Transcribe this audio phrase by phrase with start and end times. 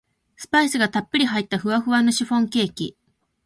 [0.35, 2.97] スパイスがたっぷり入ったふわふわのシフォンケーキ